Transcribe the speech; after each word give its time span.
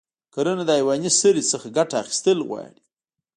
کرنه 0.33 0.63
د 0.67 0.71
حیواني 0.77 1.11
سرې 1.19 1.43
څخه 1.51 1.67
ګټه 1.77 1.95
اخیستل 2.03 2.37
غواړي. 2.47 2.81